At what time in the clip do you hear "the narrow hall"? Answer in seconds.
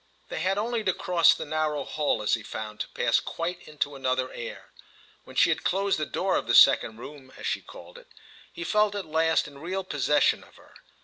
1.35-2.23